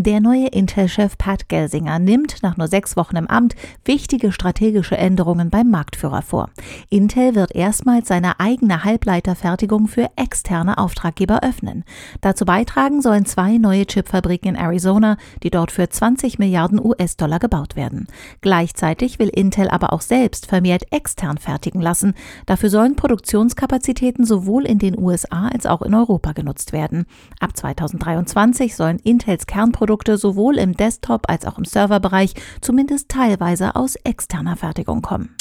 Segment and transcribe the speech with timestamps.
[0.00, 5.50] Der neue Intel-Chef Pat Gelsinger nimmt nach nur sechs Wochen im Amt wichtige strategische Änderungen
[5.50, 6.50] beim Marktführer vor.
[6.88, 11.82] Intel wird erstmals seine eigene Halbleiterfertigung für externe Auftraggeber öffnen.
[12.20, 17.74] Dazu beitragen sollen zwei neue Chipfabriken in Arizona, die dort für 20 Milliarden US-Dollar gebaut
[17.74, 18.06] werden.
[18.40, 22.14] Gleichzeitig will Intel aber auch selbst vermehrt extern fertigen lassen.
[22.46, 27.06] Dafür sollen Produktionskapazitäten sowohl in den USA als auch in Europa genutzt werden.
[27.40, 33.96] Ab 2023 sollen Intels Kernprodukte sowohl im Desktop- als auch im Serverbereich zumindest teilweise aus
[33.96, 35.34] externer Fertigung kommen.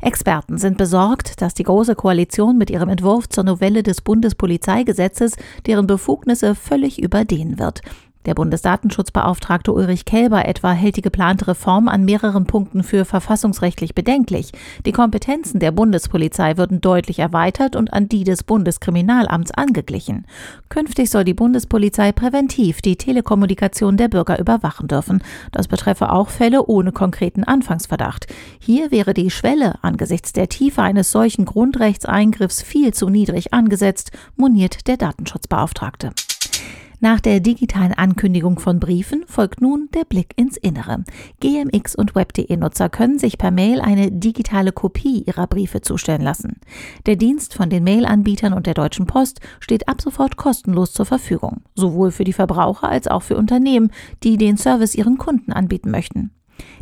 [0.00, 5.36] Experten sind besorgt, dass die Große Koalition mit ihrem Entwurf zur Novelle des Bundespolizeigesetzes
[5.66, 7.82] deren Befugnisse völlig überdehnen wird.
[8.24, 14.52] Der Bundesdatenschutzbeauftragte Ulrich Kelber etwa hält die geplante Reform an mehreren Punkten für verfassungsrechtlich bedenklich.
[14.86, 20.26] Die Kompetenzen der Bundespolizei würden deutlich erweitert und an die des Bundeskriminalamts angeglichen.
[20.68, 25.22] Künftig soll die Bundespolizei präventiv die Telekommunikation der Bürger überwachen dürfen.
[25.50, 28.26] Das betreffe auch Fälle ohne konkreten Anfangsverdacht.
[28.60, 34.86] Hier wäre die Schwelle angesichts der Tiefe eines solchen Grundrechtseingriffs viel zu niedrig angesetzt, moniert
[34.86, 36.12] der Datenschutzbeauftragte.
[37.04, 41.02] Nach der digitalen Ankündigung von Briefen folgt nun der Blick ins Innere.
[41.40, 46.60] GMX und Web.de-Nutzer können sich per Mail eine digitale Kopie ihrer Briefe zustellen lassen.
[47.06, 51.62] Der Dienst von den Mail-Anbietern und der Deutschen Post steht ab sofort kostenlos zur Verfügung,
[51.74, 53.90] sowohl für die Verbraucher als auch für Unternehmen,
[54.22, 56.30] die den Service ihren Kunden anbieten möchten.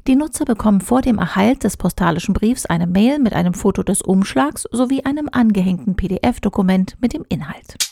[0.07, 4.03] Die Nutzer bekommen vor dem Erhalt des postalischen Briefs eine Mail mit einem Foto des
[4.03, 7.90] Umschlags sowie einem angehängten PDF-Dokument mit dem Inhalt.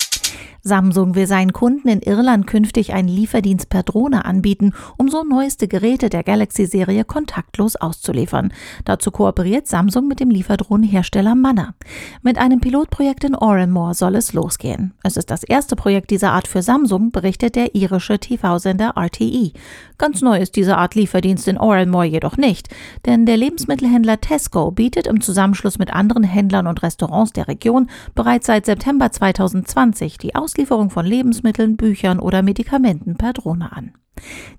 [0.63, 5.67] Samsung will seinen Kunden in Irland künftig einen Lieferdienst per Drohne anbieten, um so neueste
[5.69, 8.53] Geräte der Galaxy-Serie kontaktlos auszuliefern.
[8.85, 11.75] Dazu kooperiert Samsung mit dem Lieferdrohnenhersteller Manna.
[12.23, 14.93] Mit einem Pilotprojekt in Oranmore soll es losgehen.
[15.03, 19.53] Es ist das erste Projekt dieser Art für Samsung, berichtet der irische TV-Sender RTE.
[19.97, 22.69] Ganz neu ist diese Art Lieferdienst in Oranmore jedoch nicht,
[23.07, 28.47] denn der Lebensmittelhändler Tesco bietet im Zusammenschluss mit anderen Händlern und Restaurants der Region bereits
[28.47, 33.93] seit September 2020 die Aus Auslieferung von Lebensmitteln, Büchern oder Medikamenten per Drohne an.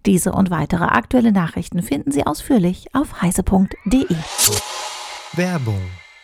[0.06, 4.06] Diese und weitere aktuelle Nachrichten finden Sie ausführlich auf heise.de.
[5.34, 5.82] Werbung